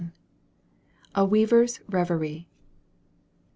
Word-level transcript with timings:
A 1.13 1.23
WEAVER'S 1.23 1.79
REVERIE. 1.87 2.47